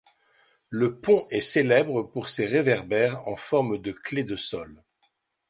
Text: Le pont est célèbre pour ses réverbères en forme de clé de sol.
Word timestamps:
Le 0.71 0.99
pont 0.99 1.27
est 1.29 1.41
célèbre 1.41 2.01
pour 2.01 2.27
ses 2.27 2.47
réverbères 2.47 3.27
en 3.27 3.35
forme 3.35 3.77
de 3.79 3.91
clé 3.91 4.23
de 4.23 4.35
sol. 4.35 4.83